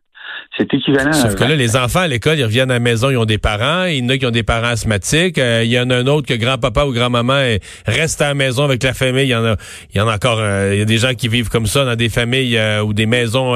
C'est 0.58 0.74
équivalent. 0.74 1.14
Sauf 1.14 1.36
que 1.36 1.44
là, 1.44 1.56
les 1.56 1.76
enfants 1.76 2.00
à 2.00 2.08
l'école, 2.08 2.40
ils 2.40 2.44
reviennent 2.44 2.72
à 2.72 2.76
la 2.76 2.80
maison, 2.80 3.12
ils 3.12 3.18
ont 3.18 3.26
des 3.26 3.38
parents. 3.38 3.86
Il 3.86 3.98
y 3.98 4.04
en 4.04 4.10
a 4.10 4.18
qui 4.18 4.26
ont 4.26 4.32
des 4.32 4.44
parents 4.44 4.70
asthmatiques. 4.70 5.38
Euh, 5.38 5.62
il 5.64 5.70
y 5.70 5.80
en 5.80 5.90
a 5.92 5.98
un 5.98 6.08
autre 6.08 6.28
que 6.28 6.34
grand-papa 6.34 6.86
ou 6.86 6.94
grand-maman 6.94 7.58
reste 7.86 8.22
à 8.22 8.30
la 8.30 8.34
maison 8.34 8.64
avec 8.64 8.82
la 8.82 8.94
famille. 8.94 9.26
Il 9.26 9.30
y 9.30 9.36
en 9.36 9.46
a, 9.46 9.56
il 9.94 9.98
y 9.98 10.02
en 10.02 10.08
a 10.08 10.16
encore. 10.16 10.40
Euh, 10.40 10.72
il 10.74 10.80
y 10.80 10.82
a 10.82 10.86
des 10.86 10.98
gens 10.98 11.14
qui 11.14 11.28
vivent 11.28 11.50
comme 11.50 11.68
ça 11.68 11.86
dans 11.86 11.96
des 11.96 12.10
familles 12.10 12.58
euh, 12.58 12.82
ou 12.82 12.94
des 12.94 13.06
maisons 13.06 13.56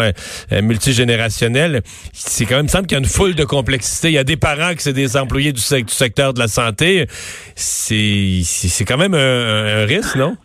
multigénérationnelles. 0.52 1.82
C'est 2.14 2.46
quand 2.46 2.58
même, 2.58 2.68
semble 2.68 2.86
qu'il 2.86 2.98
y 2.98 3.02
a 3.02 3.04
une 3.04 3.10
foule 3.10 3.34
de 3.34 3.46
complexité. 3.46 4.10
Il 4.10 4.14
y 4.14 4.20
a 4.20 4.24
des 4.24 4.38
parents 4.38 4.74
qui 4.74 4.84
sont 4.84 4.92
des 4.92 5.18
employés 5.18 5.54
du, 5.54 5.62
secteur 5.62 6.34
de 6.34 6.40
la 6.40 6.48
santé. 6.48 7.08
C'est, 7.56 8.42
c'est 8.44 8.86
quand 8.86 8.98
même 8.98 9.16
un, 9.16 9.86
risque, 9.86 10.16
non? 10.16 10.38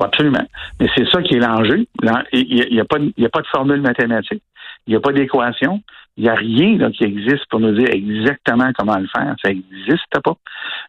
Absolument. 0.00 0.46
Mais 0.80 0.88
c'est 0.96 1.08
ça 1.10 1.22
qui 1.22 1.34
est 1.34 1.40
l'enjeu. 1.40 1.86
Il 2.32 2.68
n'y 2.72 2.80
a, 2.80 2.82
a 2.82 3.28
pas 3.28 3.40
de 3.40 3.46
formule 3.50 3.80
mathématique. 3.80 4.42
Il 4.88 4.92
n'y 4.92 4.96
a 4.96 5.00
pas 5.00 5.12
d'équation. 5.12 5.82
Il 6.16 6.24
n'y 6.24 6.30
a 6.30 6.34
rien 6.34 6.78
là, 6.78 6.90
qui 6.90 7.04
existe 7.04 7.46
pour 7.50 7.60
nous 7.60 7.72
dire 7.72 7.90
exactement 7.92 8.70
comment 8.76 8.96
le 8.96 9.06
faire. 9.14 9.36
Ça 9.40 9.50
n'existe 9.50 10.20
pas. 10.24 10.34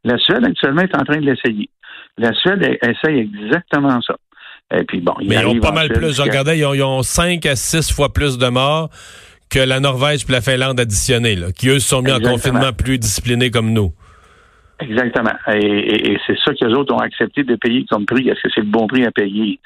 La 0.03 0.17
Suède, 0.17 0.43
actuellement, 0.43 0.81
est 0.81 0.95
en 0.95 1.03
train 1.03 1.17
de 1.17 1.25
l'essayer. 1.25 1.69
La 2.17 2.33
Suède 2.33 2.79
essaye 2.81 3.19
exactement 3.19 4.01
ça. 4.01 4.15
Et 4.73 4.83
puis 4.85 5.01
bon, 5.01 5.13
Mais 5.21 5.35
ils 5.35 5.45
ont 5.45 5.59
pas 5.59 5.71
mal 5.71 5.89
plus. 5.89 6.15
Je 6.15 6.21
regardais, 6.21 6.57
ils 6.57 6.65
ont, 6.65 6.73
ils 6.73 6.83
ont 6.83 7.03
5 7.03 7.45
à 7.45 7.55
6 7.55 7.91
fois 7.91 8.13
plus 8.13 8.37
de 8.37 8.47
morts 8.47 8.89
que 9.49 9.59
la 9.59 9.79
Norvège 9.79 10.25
puis 10.25 10.33
la 10.33 10.41
Finlande 10.41 10.79
additionnées, 10.79 11.35
là, 11.35 11.51
qui 11.51 11.69
eux 11.69 11.79
se 11.79 11.89
sont 11.89 12.01
mis 12.01 12.11
en 12.11 12.19
confinement 12.19 12.71
plus 12.71 12.97
disciplinés 12.97 13.51
comme 13.51 13.73
nous. 13.73 13.91
Exactement. 14.79 15.33
Et, 15.53 16.17
c'est 16.25 16.37
ça 16.39 16.53
que 16.53 16.65
les 16.65 16.73
autres 16.73 16.93
ont 16.93 16.99
accepté 16.99 17.43
de 17.43 17.55
payer 17.55 17.85
comme 17.89 18.05
prix. 18.05 18.29
Est-ce 18.29 18.41
que 18.41 18.49
c'est 18.53 18.61
le 18.61 18.67
bon 18.67 18.87
prix 18.87 19.05
à 19.05 19.11
payer? 19.11 19.59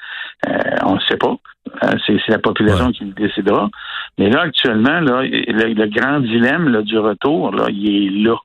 Euh, 0.48 0.58
on 0.84 0.94
ne 0.96 1.00
sait 1.00 1.16
pas. 1.16 1.36
Euh, 1.84 1.92
c'est, 2.06 2.18
la 2.28 2.38
population 2.38 2.90
qui 2.90 3.04
le 3.04 3.12
décidera. 3.12 3.70
Mais 4.18 4.30
là, 4.30 4.42
actuellement, 4.42 5.00
là, 5.00 5.22
le, 5.22 5.86
grand 5.88 6.20
dilemme 6.20 6.68
là, 6.68 6.82
du 6.82 6.98
retour, 6.98 7.52
là, 7.52 7.66
il 7.70 7.88
est 7.88 8.24
là. 8.24 8.36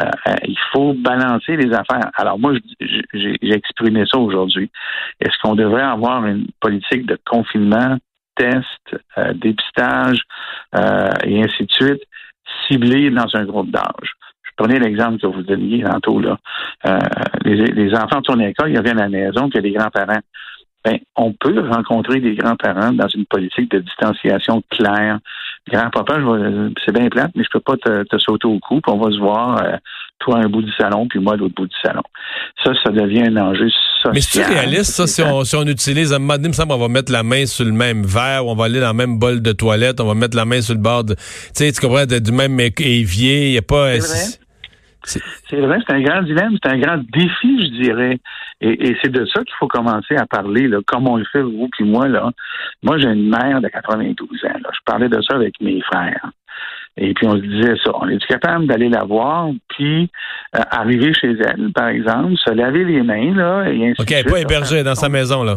Euh, 0.00 0.34
il 0.46 0.58
faut 0.72 0.94
balancer 0.94 1.56
les 1.56 1.72
affaires. 1.72 2.10
Alors 2.14 2.38
moi, 2.38 2.52
j'ai, 2.80 3.36
exprimé 3.42 4.04
ça 4.10 4.18
aujourd'hui. 4.18 4.70
Est-ce 5.20 5.38
qu'on 5.42 5.54
devrait 5.54 5.82
avoir 5.82 6.26
une 6.26 6.48
politique 6.60 7.06
de 7.06 7.18
confinement, 7.24 7.96
test, 8.34 8.96
dépistage 9.36 10.18
et 10.74 11.42
ainsi 11.42 11.64
de 11.64 11.72
suite, 11.72 12.02
ciblée 12.68 13.10
dans 13.10 13.34
un 13.34 13.44
groupe 13.44 13.70
d'âge? 13.70 14.16
Prenez 14.56 14.78
l'exemple 14.78 15.18
que 15.18 15.26
vous 15.26 15.42
donniez 15.42 15.82
tantôt, 15.82 16.18
là. 16.18 16.38
Euh, 16.86 16.98
les, 17.44 17.94
enfants 17.94 18.22
tournent 18.22 18.40
à 18.40 18.46
l'école, 18.46 18.70
ils 18.70 18.78
reviennent 18.78 18.98
à 18.98 19.08
la 19.08 19.08
maison, 19.08 19.50
a 19.54 19.60
des 19.60 19.72
grands-parents. 19.72 20.20
Ben, 20.86 21.00
on 21.16 21.32
peut 21.32 21.68
rencontrer 21.68 22.20
des 22.20 22.36
grands-parents 22.36 22.92
dans 22.92 23.08
une 23.08 23.26
politique 23.26 23.68
de 23.72 23.80
distanciation 23.80 24.62
claire. 24.70 25.18
Grand-papa, 25.68 26.18
c'est 26.84 26.92
bien 26.92 27.08
plate, 27.08 27.32
mais 27.34 27.42
je 27.42 27.48
peux 27.52 27.60
pas 27.60 27.76
te, 27.76 28.18
sauter 28.18 28.46
au 28.46 28.60
cou, 28.60 28.80
puis 28.80 28.94
on 28.94 28.98
va 28.98 29.10
se 29.10 29.18
voir, 29.18 29.60
euh, 29.64 29.76
toi 30.20 30.38
un 30.38 30.48
bout 30.48 30.62
du 30.62 30.70
salon, 30.78 31.08
puis 31.08 31.18
moi 31.18 31.32
à 31.32 31.36
l'autre 31.36 31.56
bout 31.56 31.66
du 31.66 31.74
salon. 31.82 32.04
Ça, 32.62 32.70
ça 32.84 32.92
devient 32.92 33.24
un 33.26 33.36
enjeu 33.36 33.68
social. 33.68 34.12
Mais 34.14 34.20
c'est 34.20 34.44
réaliste, 34.44 34.92
ça, 34.92 35.08
si 35.08 35.22
on, 35.22 35.42
si 35.42 35.56
on 35.56 35.64
utilise, 35.64 36.12
un 36.12 36.20
moment 36.20 36.34
donné, 36.34 36.50
il 36.56 36.64
me 36.64 36.72
on 36.72 36.78
va 36.78 36.88
mettre 36.88 37.10
la 37.10 37.24
main 37.24 37.46
sur 37.46 37.64
le 37.64 37.72
même 37.72 38.04
verre, 38.04 38.46
on 38.46 38.54
va 38.54 38.66
aller 38.66 38.78
dans 38.78 38.92
le 38.92 38.94
même 38.94 39.18
bol 39.18 39.42
de 39.42 39.50
toilette, 39.50 40.00
on 40.00 40.06
va 40.06 40.14
mettre 40.14 40.36
la 40.36 40.44
main 40.44 40.60
sur 40.60 40.74
le 40.74 40.80
bord 40.80 41.02
de, 41.02 41.14
tu 41.14 41.20
sais, 41.54 41.72
tu 41.72 41.80
comprends, 41.80 42.06
du 42.06 42.30
même 42.30 42.60
évier, 42.60 43.48
il 43.48 43.52
n'y 43.52 43.58
a 43.58 43.62
pas... 43.62 43.98
C'est 45.06 45.60
vrai, 45.60 45.78
c'est 45.86 45.94
un 45.94 46.02
grand 46.02 46.22
dilemme, 46.22 46.56
c'est 46.62 46.70
un 46.70 46.78
grand 46.78 46.98
défi, 47.12 47.66
je 47.66 47.82
dirais. 47.82 48.18
Et, 48.60 48.96
c'est 49.02 49.10
de 49.10 49.24
ça 49.26 49.44
qu'il 49.44 49.54
faut 49.58 49.68
commencer 49.68 50.16
à 50.16 50.26
parler, 50.26 50.66
là, 50.66 50.78
comme 50.86 51.06
on 51.06 51.16
le 51.16 51.24
fait, 51.30 51.42
vous 51.42 51.68
puis 51.72 51.84
moi. 51.84 52.08
Là. 52.08 52.30
Moi, 52.82 52.98
j'ai 52.98 53.08
une 53.08 53.28
mère 53.28 53.60
de 53.60 53.68
92 53.68 54.28
ans. 54.44 54.48
Là. 54.48 54.70
Je 54.72 54.80
parlais 54.84 55.08
de 55.08 55.20
ça 55.22 55.34
avec 55.34 55.60
mes 55.60 55.80
frères. 55.82 56.30
Et 56.96 57.12
puis, 57.14 57.26
on 57.26 57.36
se 57.36 57.42
disait 57.42 57.76
ça. 57.84 57.92
On 58.00 58.08
est 58.08 58.24
capable 58.26 58.66
d'aller 58.66 58.88
la 58.88 59.04
voir, 59.04 59.50
puis 59.68 60.10
euh, 60.56 60.60
arriver 60.70 61.12
chez 61.12 61.36
elle, 61.38 61.70
par 61.74 61.88
exemple, 61.88 62.36
se 62.36 62.50
laver 62.50 62.84
les 62.84 63.02
mains, 63.02 63.34
là, 63.34 63.68
et 63.68 63.90
ainsi 63.90 64.00
OK, 64.00 64.10
elle 64.10 64.24
n'est 64.24 64.32
pas 64.32 64.40
hébergée 64.40 64.82
dans 64.82 64.94
sa 64.94 65.08
maison, 65.08 65.44
là. 65.44 65.56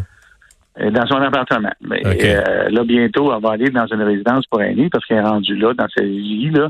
Euh, 0.82 0.92
dans 0.92 1.06
son 1.08 1.22
appartement. 1.22 1.74
Mais 1.82 2.02
euh, 2.06 2.70
là, 2.70 2.84
bientôt, 2.84 3.34
elle 3.34 3.42
va 3.42 3.52
aller 3.52 3.70
dans 3.70 3.88
une 3.88 4.02
résidence 4.02 4.46
pour 4.48 4.62
aînés 4.62 4.90
parce 4.90 5.06
qu'elle 5.06 5.18
est 5.18 5.22
rendue 5.22 5.56
là 5.56 5.74
dans 5.74 5.88
sa 5.96 6.04
vie 6.04 6.52
là, 6.52 6.70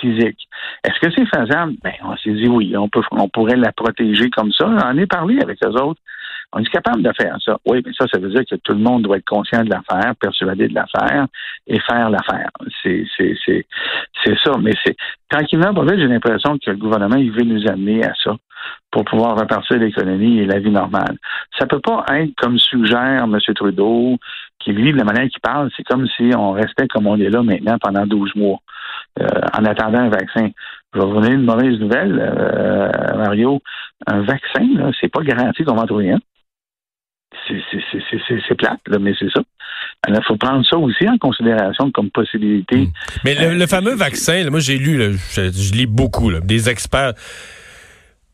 physique. 0.00 0.38
Est-ce 0.84 1.00
que 1.00 1.12
c'est 1.16 1.26
faisable? 1.26 1.74
Ben, 1.82 1.94
on 2.04 2.16
s'est 2.16 2.32
dit 2.32 2.48
oui, 2.48 2.76
on 2.76 2.88
peut 2.88 3.02
on 3.10 3.28
pourrait 3.28 3.56
la 3.56 3.72
protéger 3.72 4.30
comme 4.30 4.52
ça. 4.52 4.66
On 4.68 4.98
est 4.98 5.06
parlé 5.06 5.38
avec 5.42 5.58
les 5.62 5.68
autres. 5.68 6.00
On 6.52 6.60
est 6.60 6.68
capable 6.68 7.02
de 7.02 7.12
faire 7.20 7.36
ça. 7.44 7.58
Oui, 7.66 7.80
mais 7.84 7.92
ça, 7.98 8.06
ça 8.12 8.18
veut 8.18 8.30
dire 8.30 8.42
que 8.48 8.56
tout 8.56 8.72
le 8.72 8.78
monde 8.78 9.02
doit 9.02 9.16
être 9.16 9.28
conscient 9.28 9.62
de 9.64 9.70
l'affaire, 9.70 10.14
persuadé 10.16 10.68
de 10.68 10.74
l'affaire 10.74 11.26
et 11.66 11.78
faire 11.80 12.10
l'affaire. 12.10 12.50
C'est, 12.82 13.04
c'est, 13.16 13.36
c'est, 13.44 13.66
c'est 14.24 14.36
ça. 14.44 14.52
Mais 14.60 14.72
c'est 14.84 14.96
tranquillement, 15.28 15.72
j'ai 15.88 16.06
l'impression 16.08 16.58
que 16.58 16.70
le 16.70 16.76
gouvernement, 16.76 17.16
il 17.16 17.30
veut 17.30 17.44
nous 17.44 17.68
amener 17.68 18.04
à 18.04 18.12
ça 18.22 18.36
pour 18.90 19.04
pouvoir 19.04 19.38
repartir 19.38 19.78
l'économie 19.78 20.38
et 20.38 20.46
la 20.46 20.58
vie 20.58 20.70
normale. 20.70 21.16
Ça 21.58 21.66
peut 21.66 21.80
pas 21.80 22.04
être 22.14 22.34
comme 22.36 22.58
suggère 22.58 23.24
M. 23.24 23.38
Trudeau, 23.54 24.16
qui 24.58 24.72
lui, 24.72 24.92
de 24.92 24.98
la 24.98 25.04
manière 25.04 25.28
qu'il 25.28 25.40
parle, 25.40 25.70
c'est 25.76 25.84
comme 25.84 26.06
si 26.16 26.30
on 26.36 26.52
restait 26.52 26.88
comme 26.88 27.06
on 27.06 27.18
est 27.18 27.30
là 27.30 27.42
maintenant 27.42 27.78
pendant 27.80 28.06
12 28.06 28.34
mois, 28.34 28.58
euh, 29.20 29.26
en 29.58 29.64
attendant 29.64 30.00
un 30.00 30.10
vaccin. 30.10 30.50
Je 30.92 30.98
vais 30.98 31.06
vous 31.06 31.20
donner 31.20 31.34
une 31.34 31.44
mauvaise 31.44 31.78
nouvelle, 31.78 32.18
euh, 32.20 33.16
Mario. 33.16 33.60
Un 34.06 34.22
vaccin, 34.22 34.66
là, 34.74 34.90
c'est 35.00 35.10
pas 35.10 35.22
garanti 35.22 35.64
qu'on 35.64 35.76
va 35.76 35.86
trouver 35.86 36.10
un 36.10 36.18
c'est 37.48 38.54
plate, 38.56 38.80
là, 38.86 38.98
mais 38.98 39.12
c'est 39.18 39.30
ça. 39.30 39.40
Il 40.08 40.18
faut 40.26 40.36
prendre 40.36 40.64
ça 40.66 40.76
aussi 40.76 41.08
en 41.08 41.18
considération 41.18 41.90
comme 41.90 42.10
possibilité. 42.10 42.88
Mais 43.24 43.34
le, 43.34 43.66
fameux 43.66 43.94
vaccin, 43.94 44.48
moi 44.50 44.60
j'ai 44.60 44.78
lu, 44.78 45.16
je, 45.34 45.74
lis 45.74 45.86
beaucoup, 45.86 46.32
des 46.32 46.68
experts 46.68 47.12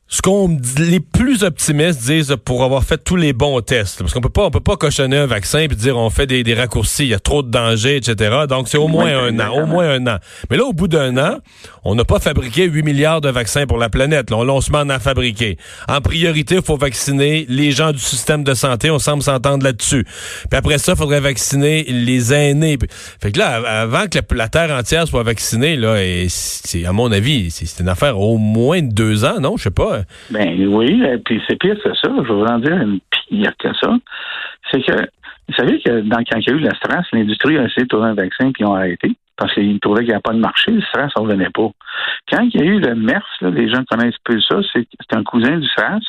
ce 0.09 0.23
qu'on 0.23 0.57
les 0.79 1.01
plus 1.01 1.43
optimistes 1.43 2.01
disent 2.05 2.37
pour 2.45 2.63
avoir 2.63 2.85
fait 2.85 2.99
tous 2.99 3.17
les 3.17 3.33
bons 3.33 3.61
tests 3.61 3.99
parce 3.99 4.15
qu'on 4.15 4.21
peut 4.21 4.29
pas 4.29 4.45
on 4.45 4.51
peut 4.53 4.61
pas 4.61 4.77
cochonner 4.77 5.17
un 5.17 5.27
vaccin 5.27 5.67
puis 5.67 5.77
dire 5.77 5.97
on 5.97 6.11
fait 6.11 6.29
des, 6.29 6.45
des 6.45 6.55
raccourcis 6.55 7.05
il 7.05 7.09
y 7.09 7.15
a 7.15 7.19
trop 7.19 7.43
de 7.43 7.51
dangers 7.51 7.97
etc 7.97 8.45
donc 8.49 8.69
c'est 8.69 8.79
au 8.79 8.87
moins 8.87 9.07
un 9.07 9.41
an 9.41 9.63
au 9.63 9.67
moins 9.67 9.91
un 9.91 10.07
an. 10.07 10.19
Mais 10.49 10.59
là 10.59 10.65
au 10.65 10.73
bout 10.73 10.87
d'un 10.87 11.19
an 11.19 11.39
on 11.83 11.97
n'a 11.97 12.05
pas 12.05 12.21
fabriqué 12.21 12.67
8 12.67 12.85
milliards 12.85 13.21
de 13.21 13.31
vaccins 13.31 13.67
pour 13.67 13.79
la 13.79 13.89
planète 13.89 14.31
là, 14.31 14.37
on, 14.37 14.61
se 14.61 14.71
met 14.71 14.93
à 14.93 15.01
fabriquer 15.01 15.59
en 15.89 16.01
priorité 16.01 16.55
il 16.55 16.63
faut 16.63 16.77
vacciner 16.77 17.45
les 17.49 17.73
gens 17.73 17.91
du 17.91 17.99
système 17.99 18.45
de 18.45 18.55
santé 18.55 18.93
on 18.93 19.01
semble 19.01 19.25
s'entendre 19.25 19.65
là-dessus. 19.65 20.05
Puis 20.49 20.57
après 20.57 20.79
ça 20.79 20.93
il 20.93 20.99
faudrait 20.99 21.21
vacciner 21.21 21.83
les 21.83 22.33
aînés. 22.33 22.79
Fait 23.21 23.33
que 23.33 23.41
là 23.41 23.57
avant 23.83 24.07
que 24.07 24.19
la, 24.35 24.49
terre 24.49 24.71
entière 24.71 25.09
soit 25.09 25.25
vaccinée 25.25 25.75
là 25.75 26.01
et 26.01 26.27
c'est 26.29 26.85
à 26.85 26.93
mon 26.93 27.11
avis 27.11 27.51
c'est 27.51 27.83
une 27.83 27.89
affaire 27.89 28.21
au 28.21 28.39
moins 28.39 28.83
de 28.83 28.93
deux 28.93 29.25
ans 29.25 29.41
non? 29.41 29.57
Je 29.57 29.65
sais 29.65 29.71
pas 29.71 29.96
ben 30.31 30.67
oui, 30.69 31.03
puis 31.25 31.43
c'est 31.47 31.59
pire 31.59 31.77
que 31.77 31.95
ça. 31.95 32.11
Je 32.17 32.23
vais 32.23 32.35
vous 32.35 32.45
en 32.45 32.59
dire 32.59 32.77
une 32.77 33.01
pire 33.11 33.53
que 33.59 33.69
ça. 33.75 33.95
C'est 34.71 34.83
que, 34.83 34.93
vous 35.49 35.55
savez 35.57 35.81
que 35.81 36.09
quand 36.09 36.39
il 36.39 36.49
y 36.49 36.51
a 36.51 36.55
eu 36.55 36.59
la 36.59 36.75
stress, 36.75 37.07
l'industrie 37.13 37.59
a 37.59 37.65
essayé 37.65 37.83
de 37.83 37.89
trouver 37.89 38.09
un 38.09 38.15
vaccin 38.15 38.51
puis 38.53 38.65
ils 38.65 38.67
ont 38.67 38.75
arrêté 38.75 39.13
parce 39.37 39.53
qu'ils 39.55 39.79
trouvaient 39.81 40.01
qu'il 40.01 40.09
n'y 40.09 40.15
avait 40.15 40.23
pas 40.23 40.33
de 40.33 40.39
marché, 40.39 40.73
le 40.73 40.81
SRAS 40.81 41.11
ne 41.17 41.23
revenait 41.23 41.51
pas. 41.51 41.69
Quand 42.31 42.43
il 42.43 42.61
y 42.61 42.63
a 42.63 42.65
eu 42.65 42.81
le 42.81 42.95
MERS, 42.95 43.27
les 43.43 43.69
gens 43.69 43.85
connaissent 43.85 44.19
peu 44.25 44.41
ça, 44.41 44.61
c'est 44.73 44.87
un 45.13 45.23
cousin 45.23 45.59
du 45.59 45.69
SRAS 45.69 46.01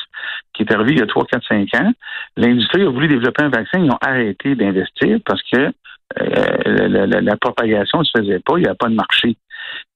qui 0.54 0.62
est 0.62 0.72
arrivé 0.72 0.92
il 0.92 0.98
y 0.98 1.02
a 1.02 1.06
3, 1.06 1.26
4, 1.26 1.46
5 1.46 1.74
ans. 1.74 1.92
L'industrie 2.36 2.82
a 2.82 2.88
voulu 2.88 3.06
développer 3.06 3.44
un 3.44 3.50
vaccin, 3.50 3.80
ils 3.80 3.90
ont 3.90 3.98
arrêté 4.00 4.54
d'investir 4.54 5.18
parce 5.26 5.42
que 5.52 5.72
euh, 6.20 7.20
la, 7.20 7.36
propagation 7.36 7.98
ne 7.98 8.04
se 8.04 8.18
faisait 8.18 8.40
pas, 8.40 8.56
il 8.56 8.62
n'y 8.62 8.68
a 8.68 8.74
pas 8.74 8.88
de 8.88 8.94
marché. 8.94 9.36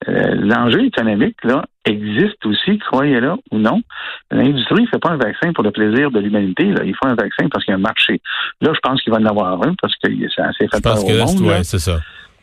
Euh, 0.09 0.35
l'enjeu 0.35 0.85
économique 0.85 1.37
là 1.45 1.65
existe 1.85 2.45
aussi, 2.47 2.79
croyez-le 2.79 3.33
ou 3.51 3.59
non. 3.59 3.83
L'industrie 4.31 4.83
ne 4.83 4.89
fait 4.89 4.99
pas 4.99 5.11
un 5.11 5.17
vaccin 5.17 5.53
pour 5.53 5.65
le 5.65 5.71
plaisir 5.71 6.11
de 6.11 6.21
l'humanité. 6.21 6.65
Là. 6.65 6.83
Il 6.85 6.95
faut 6.95 7.09
un 7.09 7.15
vaccin 7.15 7.49
parce 7.51 7.65
qu'il 7.65 7.73
y 7.73 7.75
a 7.75 7.79
un 7.79 7.81
marché. 7.81 8.21
Là, 8.61 8.73
je 8.75 8.79
pense 8.83 9.01
qu'il 9.03 9.13
va 9.13 9.19
en 9.19 9.27
avoir 9.27 9.63
un 9.63 9.75
parce 9.81 9.95
que 9.97 10.09
c'est 10.35 10.43
assez 10.43 10.69
fait 10.69 10.87
au 10.87 11.27
monde. 11.27 11.65
c'est 11.65 11.79
ça. 11.79 12.01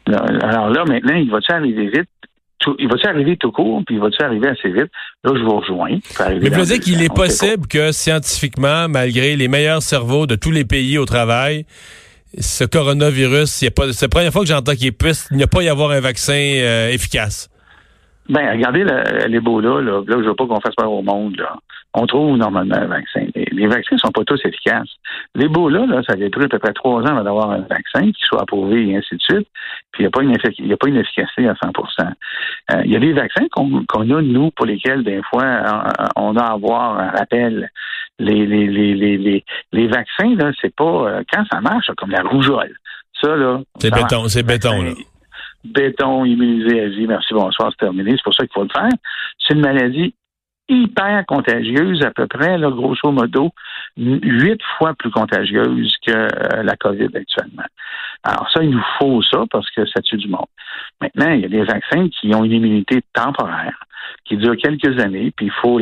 Alors 0.07 0.69
là, 0.69 0.85
maintenant, 0.85 1.15
il 1.15 1.29
va-tu 1.29 1.51
arriver 1.51 1.87
vite? 1.87 2.09
il 2.77 2.87
va-tu 2.87 3.07
arriver 3.07 3.37
tout 3.37 3.51
court, 3.51 3.81
puis 3.85 3.95
il 3.95 4.01
va-tu 4.01 4.21
arriver 4.21 4.49
assez 4.49 4.69
vite? 4.69 4.91
Là, 5.23 5.31
je 5.33 5.43
vous 5.43 5.59
rejoins. 5.59 5.97
Mais 6.41 6.49
vous 6.49 6.65
dire 6.65 6.79
qu'il 6.79 7.01
est 7.01 7.13
possible 7.13 7.67
que 7.67 7.91
scientifiquement, 7.91 8.87
malgré 8.89 9.35
les 9.35 9.47
meilleurs 9.47 9.81
cerveaux 9.81 10.27
de 10.27 10.35
tous 10.35 10.51
les 10.51 10.65
pays 10.65 10.97
au 10.97 11.05
travail, 11.05 11.65
ce 12.37 12.63
coronavirus, 12.63 13.49
c'est 13.49 13.77
la 14.01 14.07
première 14.07 14.31
fois 14.31 14.41
que 14.41 14.47
j'entends 14.47 14.73
qu'il 14.73 14.93
puisse 14.93 15.29
n'y 15.31 15.43
a 15.43 15.47
pas 15.47 15.63
y 15.63 15.69
avoir 15.69 15.91
un 15.91 15.99
vaccin 15.99 16.33
euh, 16.33 16.89
efficace. 16.89 17.49
Ben, 18.29 18.51
regardez 18.51 18.85
l'Ebola, 19.27 19.81
là, 19.81 20.03
là, 20.05 20.17
je 20.21 20.27
veux 20.27 20.35
pas 20.35 20.45
qu'on 20.45 20.59
fasse 20.59 20.75
peur 20.75 20.91
au 20.91 21.01
monde, 21.01 21.35
là. 21.37 21.55
On 21.95 22.05
trouve 22.05 22.37
normalement 22.37 22.75
un 22.75 22.85
vaccin. 22.85 23.25
Les, 23.35 23.67
vaccins 23.67 23.95
ne 23.95 23.99
sont 23.99 24.11
pas 24.11 24.23
tous 24.23 24.39
efficaces. 24.45 24.89
L'Ebola, 25.33 25.87
là, 25.87 26.01
ça 26.07 26.13
a 26.13 26.29
pris 26.29 26.43
à 26.43 26.47
peu 26.47 26.59
près 26.59 26.73
trois 26.73 27.01
ans 27.01 27.23
d'avoir 27.23 27.49
un 27.49 27.61
vaccin 27.61 28.11
qui 28.11 28.21
soit 28.21 28.41
approuvé 28.41 28.89
et 28.89 28.97
ainsi 28.97 29.15
de 29.15 29.21
suite. 29.21 29.47
Puis 29.91 30.03
il 30.03 30.03
n'y 30.03 30.07
a 30.07 30.11
pas 30.11 30.21
une 30.21 30.31
a 30.33 30.77
pas 30.77 30.87
une 30.87 30.97
efficacité 30.97 31.47
à 31.47 31.53
100% 31.53 32.13
euh, 32.73 32.81
Il 32.85 32.91
y 32.91 32.95
a 32.95 32.99
des 32.99 33.13
vaccins 33.13 33.47
qu'on 33.51 34.11
a, 34.11 34.21
nous, 34.21 34.51
pour 34.51 34.67
lesquels, 34.67 35.03
des 35.03 35.21
fois, 35.29 35.63
on 36.15 36.35
a 36.37 36.43
à 36.43 36.53
avoir 36.53 36.99
un 36.99 37.09
rappel. 37.09 37.71
Les, 38.21 38.45
les, 38.45 38.67
les, 38.67 38.93
les, 39.17 39.45
les, 39.71 39.87
vaccins, 39.87 40.35
là, 40.35 40.51
c'est 40.61 40.75
pas 40.75 40.83
euh, 40.83 41.23
quand 41.31 41.43
ça 41.49 41.61
marche, 41.61 41.89
comme 41.97 42.11
la 42.11 42.21
rougeole. 42.21 42.75
Ça, 43.21 43.33
là. 43.33 43.61
C'est 43.77 43.93
béton, 43.93 44.27
c'est 44.27 44.43
béton, 44.43 44.81
là 44.83 44.91
béton 45.63 46.25
immunisé 46.25 46.81
à 46.81 46.87
vie, 46.87 47.07
merci, 47.07 47.33
bonsoir, 47.33 47.69
c'est 47.71 47.85
terminé. 47.85 48.11
C'est 48.11 48.23
pour 48.23 48.33
ça 48.33 48.43
qu'il 48.43 48.53
faut 48.53 48.63
le 48.63 48.69
faire. 48.69 48.89
C'est 49.39 49.53
une 49.53 49.61
maladie 49.61 50.13
hyper 50.69 51.25
contagieuse, 51.25 52.03
à 52.03 52.11
peu 52.11 52.27
près, 52.27 52.57
là, 52.57 52.69
grosso 52.69 53.11
modo, 53.11 53.49
huit 53.97 54.61
fois 54.77 54.93
plus 54.93 55.11
contagieuse 55.11 55.95
que 56.05 56.11
euh, 56.11 56.63
la 56.63 56.75
COVID 56.77 57.09
actuellement. 57.15 57.65
Alors 58.23 58.49
ça, 58.51 58.63
il 58.63 58.69
nous 58.69 58.83
faut 58.99 59.21
ça 59.23 59.43
parce 59.49 59.69
que 59.71 59.85
ça 59.85 60.01
tue 60.01 60.17
du 60.17 60.27
monde. 60.27 60.47
Maintenant, 61.01 61.31
il 61.31 61.41
y 61.41 61.45
a 61.45 61.49
des 61.49 61.63
vaccins 61.63 62.07
qui 62.09 62.33
ont 62.35 62.43
une 62.43 62.51
immunité 62.51 63.01
temporaire, 63.13 63.83
qui 64.25 64.37
dure 64.37 64.55
quelques 64.57 64.99
années, 64.99 65.31
puis 65.35 65.47
il 65.47 65.51
faut 65.51 65.79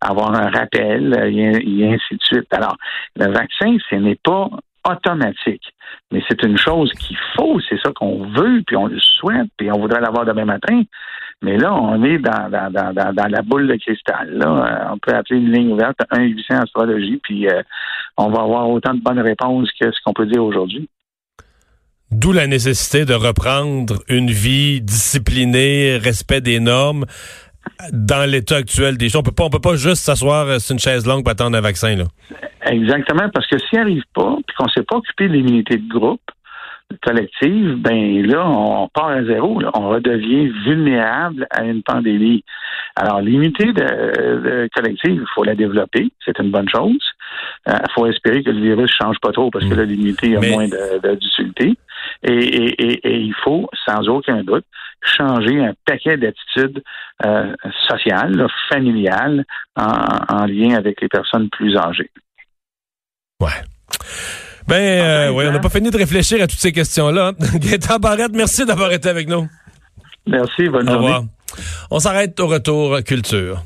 avoir 0.00 0.34
un 0.34 0.50
rappel 0.50 1.14
et, 1.24 1.86
ainsi 1.86 2.16
de 2.16 2.22
suite. 2.22 2.52
Alors, 2.52 2.76
le 3.16 3.32
vaccin, 3.32 3.76
ce 3.88 3.96
n'est 3.96 4.18
pas 4.22 4.50
automatique. 4.88 5.62
Mais 6.12 6.22
c'est 6.28 6.42
une 6.42 6.58
chose 6.58 6.92
qu'il 6.92 7.16
faut, 7.36 7.60
c'est 7.68 7.78
ça 7.82 7.92
qu'on 7.94 8.26
veut, 8.28 8.62
puis 8.66 8.76
on 8.76 8.86
le 8.86 8.98
souhaite, 9.00 9.48
puis 9.56 9.70
on 9.70 9.80
voudrait 9.80 10.00
l'avoir 10.00 10.24
demain 10.24 10.44
matin. 10.44 10.82
Mais 11.42 11.56
là, 11.56 11.74
on 11.74 12.02
est 12.04 12.18
dans, 12.18 12.50
dans, 12.50 12.92
dans, 12.92 13.28
la 13.28 13.42
boule 13.42 13.66
de 13.66 13.76
cristal. 13.76 14.30
Là. 14.30 14.46
Euh, 14.46 14.92
on 14.92 14.98
peut 14.98 15.14
appeler 15.14 15.40
une 15.40 15.52
ligne 15.52 15.72
ouverte 15.72 15.98
1 16.10 16.22
800 16.22 16.54
astrologie, 16.62 17.18
puis 17.22 17.48
euh, 17.48 17.62
on 18.18 18.28
va 18.28 18.42
avoir 18.42 18.68
autant 18.68 18.92
de 18.92 19.00
bonnes 19.00 19.20
réponses 19.20 19.70
que 19.80 19.90
ce 19.90 19.98
qu'on 20.04 20.12
peut 20.12 20.26
dire 20.26 20.44
aujourd'hui. 20.44 20.88
D'où 22.10 22.32
la 22.32 22.46
nécessité 22.46 23.04
de 23.04 23.14
reprendre 23.14 24.02
une 24.08 24.30
vie 24.30 24.80
disciplinée, 24.80 25.96
respect 25.96 26.40
des 26.40 26.58
normes 26.58 27.06
dans 27.92 28.28
l'état 28.28 28.56
actuel 28.56 28.96
des 28.96 29.08
choses. 29.08 29.20
On 29.20 29.22
peut 29.22 29.32
pas, 29.32 29.44
on 29.44 29.50
peut 29.50 29.60
pas 29.60 29.76
juste 29.76 30.02
s'asseoir 30.02 30.46
euh, 30.46 30.58
sur 30.58 30.74
une 30.74 30.78
chaise 30.78 31.06
longue 31.06 31.22
pour 31.22 31.32
attendre 31.32 31.56
un 31.56 31.60
vaccin, 31.60 31.96
là. 31.96 32.04
Exactement, 32.66 33.28
parce 33.32 33.46
que 33.46 33.58
s'il 33.58 33.78
arrive 33.78 34.04
pas, 34.14 34.36
puis 34.46 34.56
qu'on 34.56 34.68
s'est 34.68 34.82
pas 34.82 34.96
occupé 34.96 35.28
de 35.28 35.32
l'immunité 35.32 35.76
de 35.76 35.88
groupe 35.88 36.20
collective, 37.02 37.76
ben 37.76 38.26
là, 38.26 38.46
on 38.46 38.88
part 38.88 39.08
à 39.08 39.24
zéro. 39.24 39.60
On 39.74 39.88
redevient 39.88 40.48
vulnérable 40.64 41.46
à 41.50 41.64
une 41.64 41.82
pandémie. 41.82 42.44
Alors, 42.96 43.20
l'immunité 43.20 43.72
de, 43.72 44.68
collective, 44.74 45.20
il 45.20 45.26
faut 45.34 45.44
la 45.44 45.54
développer. 45.54 46.10
C'est 46.24 46.38
une 46.38 46.50
bonne 46.50 46.68
chose. 46.68 46.98
Il 47.66 47.72
euh, 47.72 47.78
faut 47.94 48.06
espérer 48.06 48.42
que 48.42 48.50
le 48.50 48.60
virus 48.60 48.90
change 49.00 49.16
pas 49.22 49.32
trop 49.32 49.50
parce 49.50 49.64
que 49.64 49.74
là, 49.74 49.84
l'immunité 49.84 50.36
a 50.36 50.40
moins 50.40 50.66
d'utilité. 50.68 51.76
Et, 52.22 52.32
et, 52.32 53.08
et, 53.08 53.18
il 53.18 53.34
faut, 53.44 53.68
sans 53.86 54.08
aucun 54.08 54.42
doute, 54.42 54.64
changer 55.02 55.60
un 55.60 55.74
paquet 55.86 56.16
d'attitudes 56.16 56.82
euh, 57.24 57.52
sociales, 57.88 58.46
familiales, 58.68 59.44
en, 59.76 60.46
lien 60.46 60.76
avec 60.76 61.00
les 61.00 61.08
personnes 61.08 61.48
plus 61.50 61.76
âgées. 61.76 62.10
Ouais. 63.40 63.48
Ben, 64.68 64.76
euh, 64.76 65.32
oui, 65.32 65.44
on 65.48 65.52
n'a 65.52 65.58
pas 65.58 65.68
fini 65.68 65.90
de 65.90 65.96
réfléchir 65.96 66.42
à 66.42 66.46
toutes 66.46 66.58
ces 66.58 66.72
questions-là. 66.72 67.32
Gaëtan 67.54 67.98
Barrette, 67.98 68.32
merci 68.32 68.64
d'avoir 68.64 68.92
été 68.92 69.08
avec 69.08 69.28
nous. 69.28 69.48
Merci, 70.26 70.68
bonne 70.68 70.88
Au 70.88 70.92
journée. 70.92 71.06
Revoir. 71.08 71.22
On 71.90 71.98
s'arrête 71.98 72.38
au 72.38 72.46
retour 72.46 73.02
culture. 73.02 73.62